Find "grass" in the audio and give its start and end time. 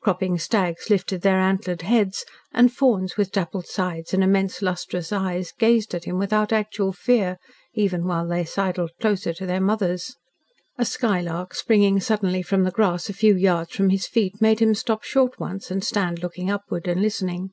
12.70-13.10